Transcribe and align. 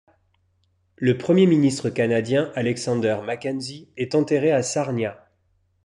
Le 0.95 1.19
premier 1.19 1.45
ministre 1.45 1.91
canadien 1.91 2.51
Alexander 2.55 3.17
Mackenzie 3.23 3.87
est 3.97 4.15
enterré 4.15 4.51
à 4.51 4.63
Sarnia. 4.63 5.29